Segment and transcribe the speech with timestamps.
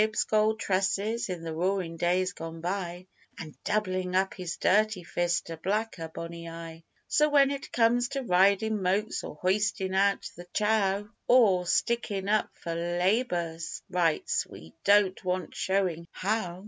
[0.15, 3.05] 's gold tresses in the roarin' days gone by,
[3.37, 8.09] An' doublin' up his dirty fist to black her bonny eye; So when it comes
[8.09, 14.73] to ridin' mokes, or hoistin' out the Chow, Or stickin' up for labour's rights, we
[14.83, 16.59] don't want showin' how.